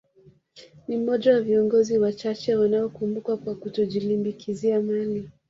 [0.87, 5.29] Ni mmoja wa viongozi wachache wanaokumbukwa kwa kutojilimbikizia mali